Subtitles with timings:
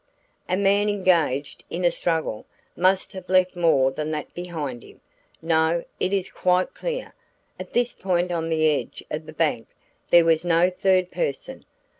[0.49, 4.99] A man engaged in a struggle must have left more than that behind him.
[5.43, 7.13] No; it is quite clear.
[7.59, 9.67] At this point on the edge of the bank
[10.09, 11.65] there was no third person.